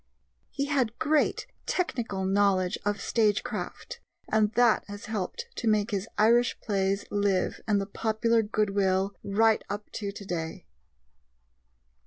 [0.49, 6.59] He had great technical knowledge of stagecraft, and that has helped to make his Irish
[6.59, 10.65] plays live in the popular goodwill right up to today.